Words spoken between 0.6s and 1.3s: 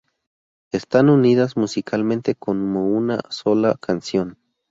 Están